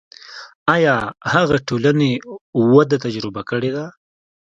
[0.75, 0.95] آیا
[1.33, 2.11] هغه ټولنې
[2.73, 3.85] وده تجربه کړې ده.